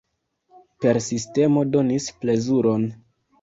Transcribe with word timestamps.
Persistemo 0.85 1.65
donis 1.75 2.09
plezuron! 2.25 2.89